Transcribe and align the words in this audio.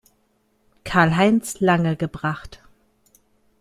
Karlheinz 0.83 1.59
Lange 1.59 1.95
gebracht. 1.95 2.63